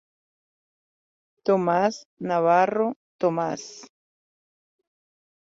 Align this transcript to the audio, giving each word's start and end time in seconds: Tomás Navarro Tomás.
Tomás 1.43 2.07
Navarro 2.17 2.97
Tomás. 3.19 3.63